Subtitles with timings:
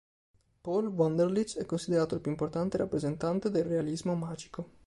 [0.61, 4.69] Paul Wunderlich è considerato il più importante rappresentante del Realismo magico.